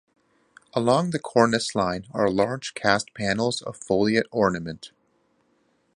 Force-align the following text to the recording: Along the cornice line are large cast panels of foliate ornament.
Along 0.73 1.11
the 1.11 1.19
cornice 1.19 1.75
line 1.75 2.07
are 2.11 2.27
large 2.27 2.73
cast 2.73 3.13
panels 3.13 3.61
of 3.61 3.77
foliate 3.79 4.25
ornament. 4.31 4.89